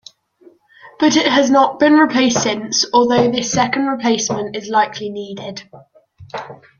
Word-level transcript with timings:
But 0.99 1.15
it 1.15 1.27
has 1.31 1.51
not 1.51 1.77
been 1.79 1.93
replaced 1.93 2.41
since, 2.41 2.87
although 2.91 3.29
this 3.29 3.51
second 3.51 3.85
replacement 3.85 4.55
is 4.55 4.67
likely 4.67 5.11
needed. 5.11 5.61